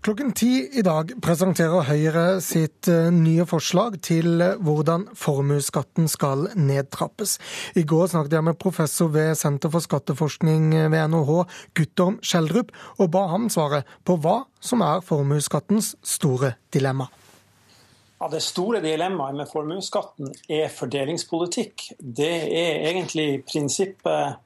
Klokken 0.00 0.30
ti 0.32 0.62
i 0.64 0.80
dag 0.80 1.10
presenterer 1.20 1.84
Høyre 1.84 2.22
sitt 2.40 2.88
eh, 2.88 3.10
nye 3.12 3.44
forslag 3.44 3.98
til 4.00 4.40
eh, 4.40 4.54
hvordan 4.64 5.04
formuesskatten 5.12 6.08
skal 6.08 6.46
nedtrappes. 6.56 7.34
I 7.76 7.84
går 7.84 8.08
snakket 8.08 8.38
jeg 8.38 8.46
med 8.48 8.56
professor 8.56 9.12
ved 9.12 9.34
Senter 9.36 9.68
for 9.68 9.84
skatteforskning 9.84 10.72
ved 10.72 11.12
NHH, 11.12 11.44
Guttorm 11.76 12.16
Skjeldrup, 12.24 12.72
og 12.96 13.12
ba 13.12 13.26
ham 13.34 13.50
svare 13.52 13.82
på 14.08 14.16
hva 14.24 14.38
som 14.64 14.80
er 14.88 15.04
formuesskattens 15.04 15.92
store 16.00 16.54
dilemma. 16.72 17.10
Ja, 18.16 18.32
Det 18.32 18.40
store 18.40 18.80
dilemmaet 18.80 19.36
med 19.36 19.52
formuesskatten 19.52 20.32
er 20.48 20.72
fordelingspolitikk. 20.72 21.90
Det 22.00 22.36
er 22.48 22.88
egentlig 22.88 23.44
prinsippet 23.44 24.40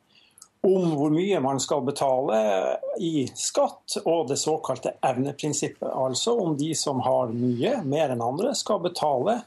om 0.64 0.94
hvor 0.96 1.12
mye 1.12 1.40
man 1.44 1.60
skal 1.60 1.84
betale 1.84 2.38
i 3.02 3.26
skatt, 3.36 3.98
og 4.04 4.30
det 4.30 4.38
såkalte 4.40 4.94
evneprinsippet. 5.04 5.90
Altså 5.90 6.36
om 6.40 6.56
de 6.56 6.70
som 6.78 7.02
har 7.04 7.34
mye, 7.36 7.76
mer 7.84 8.14
enn 8.14 8.24
andre, 8.24 8.54
skal 8.56 8.80
betale 8.84 9.42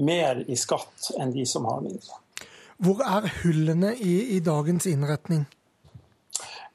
mer 0.00 0.40
i 0.48 0.56
skatt 0.56 1.10
enn 1.20 1.34
de 1.34 1.44
som 1.46 1.68
har 1.68 1.84
mindre. 1.84 2.20
Hvor 2.84 3.04
er 3.06 3.28
hullene 3.42 3.92
i, 4.00 4.16
i 4.36 4.40
dagens 4.44 4.88
innretning? 4.90 5.44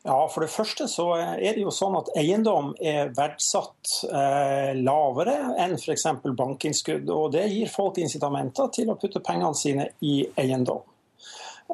Ja, 0.05 0.19
For 0.31 0.45
det 0.45 0.51
første 0.53 0.87
så 0.87 1.09
er 1.19 1.57
det 1.57 1.59
jo 1.59 1.73
sånn 1.75 1.97
at 1.99 2.13
eiendom 2.17 2.71
er 2.79 3.09
verdsatt 3.17 3.97
eh, 4.07 4.71
lavere 4.79 5.35
enn 5.59 5.75
f.eks. 5.75 6.05
bankinnskudd. 6.37 7.09
og 7.11 7.33
Det 7.35 7.43
gir 7.51 7.73
folk 7.73 7.99
incitamenter 7.99 8.71
til 8.77 8.93
å 8.93 8.97
putte 9.01 9.19
pengene 9.25 9.57
sine 9.59 9.89
i 10.05 10.21
eiendom. 10.39 10.85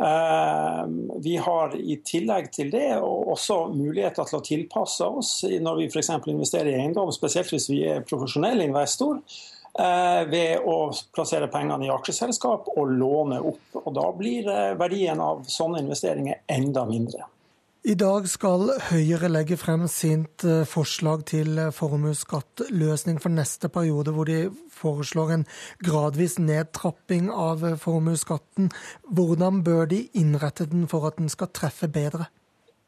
Eh, 0.01 0.85
vi 1.23 1.37
har 1.37 1.75
i 1.75 1.95
tillegg 2.03 2.49
til 2.51 2.71
det 2.73 2.97
også 2.99 3.61
muligheter 3.71 4.27
til 4.27 4.39
å 4.41 4.43
tilpasse 4.43 5.07
oss 5.07 5.29
når 5.47 5.79
vi 5.79 5.85
f.eks. 5.87 6.09
investerer 6.27 6.73
i 6.73 6.79
eiendom, 6.81 7.13
spesielt 7.15 7.53
hvis 7.53 7.69
vi 7.71 7.79
er 7.87 8.03
profesjonell 8.07 8.65
investor 8.65 9.21
eh, 9.79 10.25
ved 10.27 10.67
å 10.67 10.89
plassere 11.15 11.47
pengene 11.53 11.87
i 11.87 11.93
aksjeselskap 11.95 12.67
og 12.75 12.91
låne 12.91 13.39
opp. 13.39 13.79
Og 13.85 13.93
Da 13.95 14.09
blir 14.17 14.51
eh, 14.51 14.73
verdien 14.79 15.23
av 15.23 15.47
sånne 15.47 15.85
investeringer 15.85 16.43
enda 16.57 16.83
mindre. 16.89 17.29
I 17.85 17.93
dag 17.93 18.25
skal 18.25 18.71
Høyre 18.87 19.27
legge 19.29 19.59
frem 19.61 19.83
sitt 19.93 20.41
eh, 20.41 20.63
forslag 20.65 21.21
til 21.29 21.59
eh, 21.61 21.67
formuesskattløsning 21.69 23.19
for 23.21 23.29
neste 23.29 23.69
periode, 23.69 24.09
hvor 24.15 24.25
de 24.25 24.47
foreslår 24.73 25.33
en 25.35 25.43
gradvis 25.85 26.39
nedtrapping 26.41 27.27
av 27.29 27.61
eh, 27.61 27.75
formuesskatten. 27.77 28.71
Hvordan 29.05 29.61
bør 29.67 29.85
de 29.91 30.01
innrette 30.17 30.65
den 30.71 30.89
for 30.89 31.05
at 31.05 31.21
den 31.21 31.29
skal 31.29 31.53
treffe 31.53 31.85
bedre? 31.85 32.25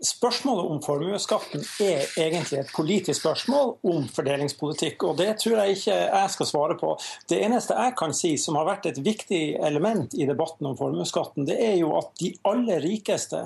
Spørsmålet 0.06 0.66
om 0.70 0.82
formuesskatten 0.86 1.64
er 1.82 2.04
egentlig 2.22 2.60
et 2.60 2.74
politisk 2.76 3.18
spørsmål 3.18 3.72
om 3.90 4.04
fordelingspolitikk. 4.14 5.04
og 5.10 5.16
Det 5.18 5.32
tror 5.42 5.56
jeg 5.58 5.74
ikke 5.74 5.96
jeg 5.96 6.30
skal 6.30 6.46
svare 6.46 6.76
på. 6.78 6.92
Det 7.26 7.40
eneste 7.42 7.74
jeg 7.74 7.96
kan 7.98 8.14
si 8.14 8.36
som 8.38 8.60
har 8.60 8.68
vært 8.68 8.86
et 8.86 9.00
viktig 9.02 9.58
element 9.58 10.14
i 10.14 10.28
debatten 10.30 10.70
om 10.70 10.76
formuesskatten, 10.78 11.48
det 11.50 11.56
er 11.66 11.74
jo 11.80 11.96
at 11.98 12.12
de 12.22 12.30
aller 12.46 12.84
rikeste, 12.86 13.40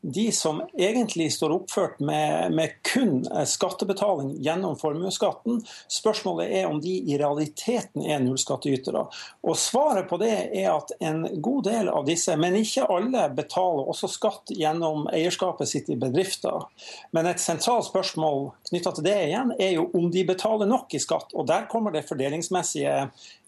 de 0.00 0.24
som 0.32 0.62
egentlig 0.78 1.26
står 1.34 1.58
oppført 1.58 2.00
med, 2.00 2.56
med 2.56 2.80
kun 2.88 3.28
skattebetaling 3.44 4.32
gjennom 4.40 4.80
formuesskatten, 4.80 5.60
spørsmålet 5.92 6.48
er 6.62 6.70
om 6.70 6.80
de 6.80 7.02
i 7.04 7.20
realiteten 7.20 8.08
er 8.08 8.24
nullskattytere. 8.24 9.04
Og 9.44 9.60
svaret 9.60 10.08
på 10.08 10.16
det 10.24 10.32
er 10.56 10.72
at 10.72 10.96
en 11.04 11.26
god 11.36 11.68
del 11.68 11.92
av 11.92 12.08
disse, 12.08 12.32
men 12.40 12.56
ikke 12.56 12.88
alle, 12.88 13.28
betaler 13.36 13.92
også 13.92 14.08
skatt 14.08 14.56
gjennom 14.56 15.04
eierskapet 15.12 15.68
sitt 15.68 15.92
i 15.92 15.97
bedrifter. 16.00 16.68
Men 17.16 17.28
et 17.30 17.42
sentralt 17.42 17.88
spørsmål 17.88 18.48
knytta 18.70 18.94
til 18.96 19.06
det 19.08 19.18
igjen, 19.26 19.52
er 19.58 19.74
jo 19.76 19.88
om 19.98 20.08
de 20.14 20.24
betaler 20.28 20.70
nok 20.70 20.94
i 20.94 21.02
skatt. 21.02 21.34
Og 21.34 21.48
der 21.50 21.68
kommer 21.70 21.94
det 21.94 22.06
fordelingsmessige 22.08 22.96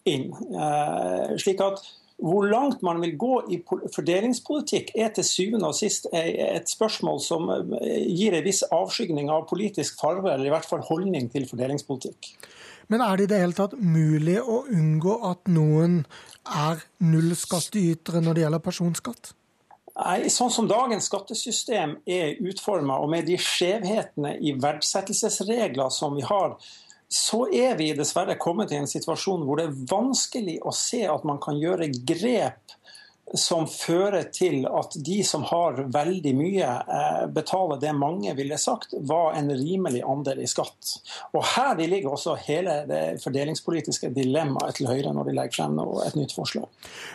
inn. 0.09 0.29
Eh, 0.31 1.35
slik 1.41 1.63
at 1.65 1.83
hvor 2.21 2.45
langt 2.45 2.83
man 2.85 3.01
vil 3.01 3.15
gå 3.17 3.37
i 3.49 3.57
fordelingspolitikk 3.65 4.91
er 4.93 5.09
til 5.15 5.25
syvende 5.25 5.71
og 5.71 5.77
sist 5.77 6.05
et 6.13 6.69
spørsmål 6.69 7.21
som 7.23 7.49
eh, 7.49 8.03
gir 8.05 8.37
en 8.37 8.45
viss 8.45 8.61
avskygning 8.69 9.31
av 9.33 9.47
politisk 9.49 9.97
farve, 10.01 10.29
eller 10.29 10.49
i 10.49 10.53
hvert 10.53 10.69
fall 10.69 10.85
holdning 10.85 11.31
til 11.33 11.47
fordelingspolitikk. 11.49 12.35
Men 12.93 13.01
er 13.05 13.17
det 13.17 13.25
i 13.25 13.31
det 13.31 13.41
hele 13.41 13.57
tatt 13.57 13.73
mulig 13.79 14.37
å 14.41 14.63
unngå 14.69 15.17
at 15.31 15.49
noen 15.49 16.01
er 16.45 16.81
nullskattytere 17.01 18.21
når 18.21 18.37
det 18.37 18.43
gjelder 18.45 18.65
personskatt? 18.65 19.31
Nei, 19.99 20.29
Sånn 20.31 20.51
som 20.53 20.69
dagens 20.69 21.09
skattesystem 21.09 21.97
er 22.07 22.37
utforma, 22.47 22.99
og 23.03 23.11
med 23.11 23.27
de 23.27 23.35
skjevhetene 23.41 24.37
i 24.39 24.53
verdsettelsesregler 24.61 25.91
som 25.93 26.15
vi 26.15 26.23
har, 26.25 26.55
så 27.11 27.43
er 27.51 27.75
vi 27.75 27.89
dessverre 27.95 28.37
kommet 28.39 28.71
i 28.71 28.77
en 28.79 28.87
situasjon 28.87 29.43
hvor 29.43 29.59
det 29.59 29.65
er 29.67 29.79
vanskelig 29.91 30.61
å 30.63 30.71
se 30.75 31.03
at 31.11 31.25
man 31.27 31.41
kan 31.43 31.59
gjøre 31.59 31.89
grep 32.07 32.77
som 33.37 33.67
fører 33.67 34.27
til 34.33 34.65
at 34.67 34.95
de 35.05 35.21
som 35.23 35.43
har 35.47 35.79
veldig 35.93 36.33
mye, 36.35 36.67
eh, 36.67 37.25
betaler 37.31 37.79
det 37.79 37.93
mange 37.95 38.33
ville 38.35 38.57
sagt 38.59 38.93
var 39.07 39.37
en 39.39 39.51
rimelig 39.51 40.01
andel 40.03 40.41
i 40.43 40.49
skatt. 40.49 40.97
Og 41.33 41.43
Her 41.51 41.75
ligger 41.75 42.11
også 42.11 42.35
hele 42.47 42.85
det 42.87 43.21
fordelingspolitiske 43.23 44.11
dilemmaet 44.15 44.75
til 44.75 44.87
Høyre 44.87 45.13
når 45.13 45.29
de 45.29 45.35
legger 45.35 45.57
frem 45.59 45.79
et 46.05 46.15
nytt 46.15 46.35
forslag. 46.35 46.67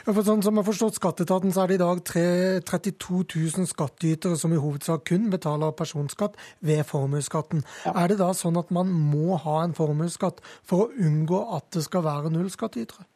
Ja, 0.06 0.12
for 0.12 0.22
sånn 0.22 0.42
som 0.44 0.56
jeg 0.56 0.64
har 0.64 0.70
forstått 0.70 1.00
Skatteetaten, 1.00 1.52
så 1.52 1.64
er 1.64 1.72
det 1.72 1.78
i 1.78 1.84
dag 1.84 2.02
32 2.04 3.24
000 3.56 3.68
skattytere 3.70 4.36
som 4.40 4.52
i 4.52 4.60
hovedsak 4.60 5.04
kun 5.08 5.30
betaler 5.32 5.74
personskatt 5.76 6.36
ved 6.60 6.84
formuesskatten. 6.88 7.64
Ja. 7.84 7.96
Er 8.04 8.12
det 8.12 8.20
da 8.22 8.32
sånn 8.36 8.56
at 8.60 8.72
man 8.74 8.92
må 8.92 9.36
ha 9.40 9.62
en 9.64 9.76
formuesskatt 9.76 10.40
for 10.64 10.86
å 10.86 10.90
unngå 10.96 11.42
at 11.56 11.70
det 11.76 11.84
skal 11.86 12.06
være 12.06 12.32
nullskattytere? 12.34 13.06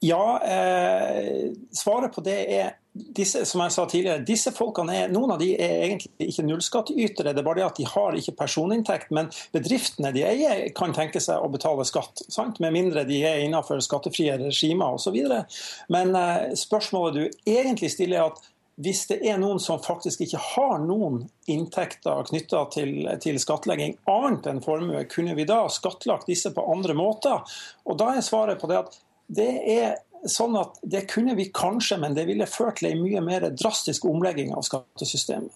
Ja, 0.00 0.40
eh, 0.44 1.50
svaret 1.76 2.14
på 2.14 2.22
det 2.24 2.38
er 2.56 2.76
disse, 2.92 3.42
som 3.46 3.60
jeg 3.60 3.72
sa 3.74 3.84
tidligere, 3.86 4.24
disse 4.26 4.50
folkene 4.56 4.94
er, 4.96 5.10
Noen 5.12 5.34
av 5.34 5.42
de 5.42 5.50
er 5.54 5.84
egentlig 5.84 6.30
ikke 6.32 6.44
nullskattytere, 6.48 7.34
det 7.36 7.42
er 7.42 7.46
bare 7.46 7.60
det 7.60 7.66
at 7.66 7.80
de 7.80 7.88
har 7.88 8.16
ikke 8.16 8.34
personinntekt. 8.38 9.10
Men 9.14 9.28
bedriftene 9.52 10.12
de 10.16 10.24
eier, 10.26 10.62
kan 10.76 10.94
tenke 10.96 11.20
seg 11.22 11.36
å 11.36 11.50
betale 11.52 11.84
skatt, 11.88 12.24
sant? 12.32 12.62
med 12.64 12.72
mindre 12.74 13.04
de 13.08 13.20
er 13.28 13.42
innenfor 13.44 13.82
skattefrie 13.84 14.38
regimer 14.40 14.96
osv. 14.96 15.20
Men 15.92 16.16
eh, 16.16 16.56
spørsmålet 16.58 17.18
du 17.20 17.52
egentlig 17.52 17.92
stiller, 17.92 18.24
er 18.24 18.32
at 18.32 18.50
hvis 18.80 19.04
det 19.10 19.18
er 19.28 19.36
noen 19.36 19.60
som 19.60 19.82
faktisk 19.84 20.22
ikke 20.24 20.40
har 20.40 20.78
noen 20.80 21.26
inntekter 21.52 22.24
knytta 22.30 22.64
til, 22.72 22.94
til, 23.20 23.36
skattlegging 23.42 23.98
annet 24.08 24.48
enn 24.48 24.62
formue, 24.64 25.04
kunne 25.12 25.36
vi 25.36 25.44
da 25.44 25.66
skattlagt 25.68 26.30
disse 26.30 26.54
på 26.56 26.64
andre 26.72 26.96
måter? 26.96 27.44
Og 27.84 28.00
Da 28.00 28.14
er 28.14 28.24
svaret 28.24 28.62
på 28.62 28.70
det 28.70 28.80
at 28.80 28.96
det 29.30 29.50
er 29.78 29.98
sånn 30.28 30.56
at 30.60 30.80
det 30.82 31.06
kunne 31.10 31.36
vi 31.38 31.48
kanskje, 31.54 32.00
men 32.02 32.16
det 32.16 32.26
ville 32.28 32.48
ført 32.50 32.80
til 32.80 32.90
en 32.90 33.02
mye 33.04 33.22
mer 33.24 33.48
drastisk 33.54 34.04
omlegging 34.10 34.52
av 34.56 34.66
skattesystemet. 34.66 35.54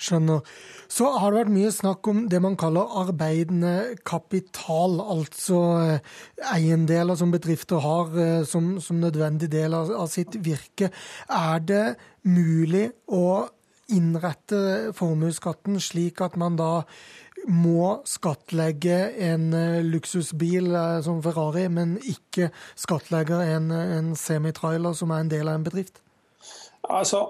Skjønner. 0.00 0.44
Så 0.90 1.06
har 1.20 1.30
det 1.30 1.42
vært 1.42 1.52
mye 1.54 1.70
snakk 1.74 2.08
om 2.10 2.22
det 2.32 2.40
man 2.42 2.56
kaller 2.58 2.94
arbeidende 3.02 3.98
kapital, 4.08 4.96
altså 4.98 5.60
eh, 5.84 6.14
eiendeler 6.54 7.18
som 7.20 7.30
bedrifter 7.30 7.82
har 7.84 8.16
eh, 8.18 8.40
som, 8.48 8.72
som 8.82 8.98
nødvendig 9.02 9.50
del 9.52 9.76
av, 9.76 9.92
av 9.94 10.08
sitt 10.10 10.40
virke. 10.42 10.88
Er 11.28 11.62
det 11.62 11.84
mulig 12.26 12.88
å 13.12 13.46
innrette 13.92 14.90
formuesskatten 14.96 15.78
slik 15.82 16.22
at 16.24 16.36
man 16.40 16.58
da 16.58 16.72
må 17.48 18.00
skattlegge 18.08 18.98
en 19.30 19.52
eh, 19.56 19.80
luksusbil 19.86 20.74
eh, 20.74 21.00
som 21.06 21.22
Ferrari, 21.24 21.68
men 21.72 21.96
ikke 22.02 22.50
skattlegge 22.78 23.40
en, 23.54 23.70
en 23.70 24.14
semitrailer 24.18 24.96
som 24.96 25.14
er 25.14 25.24
en 25.24 25.32
del 25.32 25.48
av 25.48 25.60
en 25.60 25.66
bedrift? 25.66 26.02
Altså, 26.90 27.28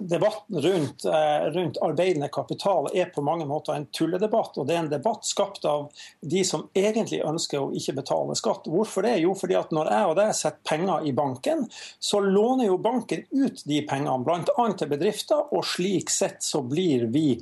Debatten 0.00 0.60
rundt, 0.60 1.04
eh, 1.04 1.46
rundt, 1.50 1.78
arbeidende 1.82 2.28
kapital 2.28 2.88
er 2.94 3.04
på 3.04 3.22
mange 3.22 3.46
måter 3.46 3.72
en 3.74 3.86
tulledebatt. 3.86 4.58
og 4.58 4.66
Det 4.66 4.74
er 4.74 4.82
en 4.82 4.90
debatt 4.90 5.24
skapt 5.24 5.64
av 5.64 5.92
de 6.20 6.44
som 6.44 6.68
egentlig 6.74 7.22
ønsker 7.24 7.62
å 7.62 7.70
ikke 7.72 7.96
betale 8.00 8.34
skatt. 8.36 8.66
Hvorfor 8.66 9.06
det? 9.06 9.20
Jo, 9.22 9.34
fordi 9.38 9.54
at 9.54 9.72
når 9.72 9.90
jeg 9.92 10.10
og 10.10 10.16
deg 10.18 10.34
setter 10.34 10.60
penger 10.68 11.06
i 11.06 11.12
banken, 11.12 11.68
så 12.00 12.20
låner 12.20 12.66
jo 12.66 12.78
banken 12.78 13.24
ut 13.32 13.64
de 13.64 13.80
pengene, 13.88 14.24
bl.a. 14.24 14.68
til 14.72 14.90
bedrifter, 14.90 15.46
og 15.54 15.64
slik 15.64 16.10
sett 16.10 16.42
så 16.42 16.62
blir 16.62 17.06
vi 17.14 17.38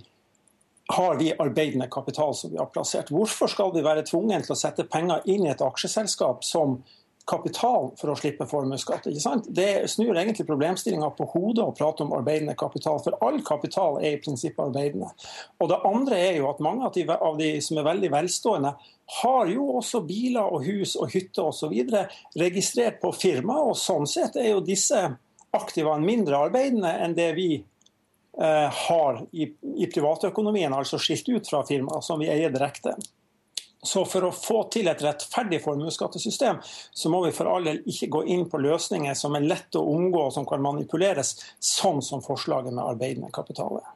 har 0.86 1.14
vi 1.16 1.32
arbeidende 1.38 1.86
kapital 1.86 2.34
som 2.34 2.50
vi 2.50 2.58
har 2.58 2.66
plassert. 2.66 3.10
Hvorfor 3.10 3.46
skal 3.46 3.70
vi 3.74 3.84
være 3.84 4.04
tvunget 4.06 4.46
til 4.46 4.56
å 4.56 4.58
sette 4.58 4.88
penger 4.90 5.22
inn 5.30 5.46
i 5.46 5.52
et 5.52 5.62
aksjeselskap 5.62 6.42
som 6.44 6.80
kapital 7.28 7.92
for 8.00 8.10
å 8.10 8.16
slippe 8.18 8.48
formuesskatt? 8.50 9.06
Det 9.46 9.68
snur 9.90 10.18
egentlig 10.18 10.46
problemstillinga 10.48 11.12
på 11.16 11.28
hodet 11.36 11.64
å 11.64 11.74
prate 11.76 12.02
om 12.02 12.14
arbeidende 12.18 12.56
kapital, 12.58 12.98
for 13.04 13.16
all 13.22 13.38
kapital 13.46 14.00
er 14.02 14.16
i 14.16 14.20
prinsippet 14.24 14.64
arbeidende. 14.66 15.12
Og 15.62 15.70
Det 15.70 15.80
andre 15.86 16.18
er 16.18 16.36
jo 16.40 16.50
at 16.50 16.62
mange 16.64 16.88
av 16.88 16.96
de, 16.96 17.06
av 17.08 17.38
de 17.38 17.52
som 17.62 17.78
er 17.78 17.88
veldig 17.88 18.12
velstående, 18.12 18.76
har 19.22 19.50
jo 19.52 19.68
også 19.78 20.02
biler 20.08 20.54
og 20.56 20.64
hus 20.66 20.96
og 20.96 21.12
hytter 21.14 21.50
osv. 21.50 21.74
registrert 22.38 23.00
på 23.00 23.12
firma, 23.14 23.60
og 23.70 23.76
sånn 23.78 24.08
sett 24.08 24.36
er 24.40 24.54
jo 24.56 24.64
disse 24.64 25.04
aktivene 25.52 26.04
mindre 26.04 26.48
arbeidende 26.48 26.90
enn 27.04 27.14
det 27.14 27.32
vi 27.36 27.50
har 28.32 29.18
i, 29.36 29.50
i 29.76 29.86
privatøkonomien, 29.92 30.72
altså 30.72 30.96
skilt 30.98 31.28
ut 31.28 31.50
fra 31.50 31.60
firmaer 31.68 32.00
som 32.00 32.22
vi 32.22 32.30
eier 32.32 32.52
direkte. 32.54 32.94
Så 33.84 34.04
for 34.06 34.28
å 34.28 34.34
få 34.34 34.60
til 34.70 34.86
et 34.86 35.00
rettferdig 35.02 35.58
formuesskattesystem, 35.64 36.60
så 36.62 37.10
må 37.10 37.24
vi 37.24 37.32
for 37.34 37.50
all 37.50 37.66
del 37.66 37.80
ikke 37.90 38.12
gå 38.14 38.20
inn 38.30 38.44
på 38.50 38.60
løsninger 38.62 39.16
som 39.18 39.34
er 39.34 39.48
lette 39.48 39.80
å 39.80 39.96
omgå 39.96 40.28
og 40.28 40.36
som 40.36 40.46
kan 40.46 40.62
manipuleres, 40.62 41.34
sånn 41.58 41.98
som 42.06 42.22
forslaget 42.22 42.70
med 42.70 42.84
arbeidende 42.84 43.32
kapital 43.34 43.80
er. 43.80 43.90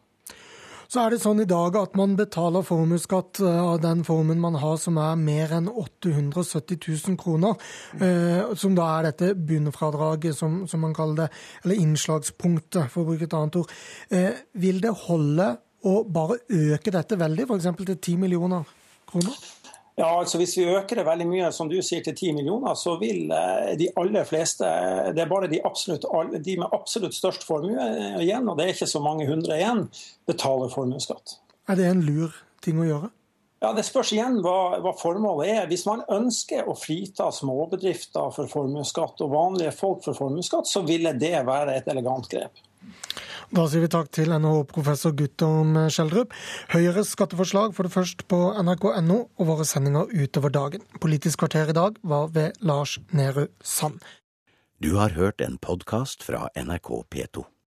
Så 0.86 1.02
er 1.02 1.12
det 1.12 1.20
sånn 1.22 1.42
i 1.42 1.48
dag 1.48 1.76
at 1.80 1.96
man 1.98 2.14
betaler 2.18 2.64
formuesskatt 2.66 3.40
eh, 3.42 3.58
av 3.58 3.80
den 3.82 4.04
formen 4.06 4.40
man 4.42 4.58
har 4.62 4.78
som 4.80 5.00
er 5.02 5.18
mer 5.18 5.54
enn 5.58 5.68
870 5.70 6.78
000 6.86 7.18
kroner. 7.20 7.58
Eh, 7.98 8.54
som 8.58 8.76
da 8.78 8.86
er 8.94 9.10
dette 9.10 9.32
bunnfradraget, 9.34 10.36
som, 10.38 10.62
som 10.70 10.84
man 10.86 10.94
kaller 10.96 11.24
det, 11.24 11.28
eller 11.64 11.82
innslagspunktet, 11.82 12.90
for 12.92 13.02
å 13.02 13.10
bruke 13.10 13.26
et 13.26 13.36
annet 13.36 13.60
ord. 13.62 13.76
Eh, 14.14 14.42
vil 14.62 14.80
det 14.84 14.94
holde 15.06 15.52
å 15.86 16.00
bare 16.10 16.40
øke 16.50 16.94
dette 16.94 17.18
veldig, 17.18 17.48
f.eks. 17.50 17.70
til 17.82 17.96
10 17.96 18.22
millioner 18.22 18.66
kroner? 19.10 19.38
Ja, 19.96 20.10
altså 20.20 20.36
Hvis 20.36 20.52
vi 20.58 20.66
øker 20.68 20.98
det 20.98 21.06
veldig 21.06 21.26
mye, 21.30 21.50
som 21.56 21.70
du 21.72 21.78
sier, 21.80 22.02
til 22.04 22.12
10 22.12 22.34
millioner, 22.36 22.74
så 22.76 22.98
vil 23.00 23.30
de 23.80 23.88
aller 23.96 24.26
fleste 24.28 24.68
Det 25.16 25.22
er 25.24 25.30
bare 25.30 25.48
de, 25.48 25.62
absolutt, 25.64 26.04
de 26.44 26.56
med 26.60 26.74
absolutt 26.76 27.16
størst 27.16 27.46
formue 27.48 27.86
igjen, 28.20 28.44
og 28.44 28.58
det 28.58 28.66
er 28.66 28.74
ikke 28.74 28.90
så 28.92 29.00
mange 29.00 29.24
hundre 29.28 29.56
igjen, 29.56 29.86
betaler 30.28 30.68
formuesskatt. 30.68 31.38
Er 31.66 31.80
det 31.80 31.88
en 31.88 32.04
lur 32.04 32.36
ting 32.60 32.82
å 32.82 32.90
gjøre? 32.90 33.10
Ja, 33.64 33.72
Det 33.72 33.86
spørs 33.88 34.12
igjen 34.12 34.36
hva, 34.44 34.78
hva, 34.84 34.92
formålet 35.00 35.48
er. 35.48 35.68
Hvis 35.70 35.86
man 35.88 36.04
ønsker 36.12 36.68
å 36.68 36.76
frita 36.76 37.30
småbedrifter 37.32 38.28
for 38.36 38.50
formuesskatt 38.52 39.22
og 39.24 39.32
vanlige 39.32 39.72
folk 39.74 40.04
for 40.04 40.18
formuesskatt, 40.18 40.68
så 40.68 40.84
ville 40.86 41.14
det 41.16 41.34
være 41.48 41.78
et 41.78 41.88
elegant 41.90 42.28
grep. 42.30 42.60
Da 43.54 43.64
sier 43.70 43.84
vi 43.84 43.90
takk 43.92 44.10
til 44.14 44.32
NHO-professor 44.34 45.14
Guttorm 45.16 45.76
Skjeldrup. 45.92 46.34
Høyres 46.74 47.14
skatteforslag 47.14 47.74
får 47.76 47.86
du 47.86 47.94
først 47.94 48.24
på 48.30 48.40
nrk.no 48.62 49.18
og 49.24 49.50
våre 49.50 49.66
sendinger 49.68 50.10
utover 50.10 50.54
dagen. 50.54 50.86
Politisk 51.02 51.44
kvarter 51.44 51.70
i 51.70 51.76
dag 51.76 51.98
var 52.02 52.30
ved 52.34 52.58
Lars 52.60 52.98
Nehru 53.14 53.46
Sand. 53.62 54.02
Du 54.82 54.96
har 54.98 55.14
hørt 55.16 55.40
en 55.40 55.56
podkast 55.62 56.26
fra 56.26 56.48
NRK 56.58 56.90
P2. 57.14 57.46